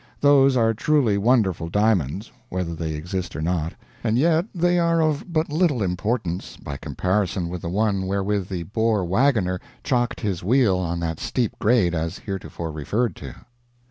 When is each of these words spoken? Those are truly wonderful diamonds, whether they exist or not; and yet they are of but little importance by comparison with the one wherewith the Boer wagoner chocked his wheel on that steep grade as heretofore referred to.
Those 0.19 0.57
are 0.57 0.73
truly 0.73 1.19
wonderful 1.19 1.69
diamonds, 1.69 2.31
whether 2.49 2.73
they 2.73 2.93
exist 2.93 3.35
or 3.35 3.41
not; 3.43 3.73
and 4.03 4.17
yet 4.17 4.47
they 4.51 4.79
are 4.79 4.99
of 4.99 5.31
but 5.31 5.51
little 5.51 5.83
importance 5.83 6.57
by 6.57 6.75
comparison 6.77 7.49
with 7.49 7.61
the 7.61 7.69
one 7.69 8.07
wherewith 8.07 8.47
the 8.49 8.63
Boer 8.63 9.05
wagoner 9.05 9.59
chocked 9.83 10.19
his 10.21 10.43
wheel 10.43 10.79
on 10.79 10.99
that 11.01 11.19
steep 11.19 11.53
grade 11.59 11.93
as 11.93 12.17
heretofore 12.17 12.71
referred 12.71 13.15
to. 13.17 13.35